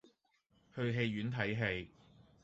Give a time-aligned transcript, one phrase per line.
[0.73, 1.87] 去戲院睇戯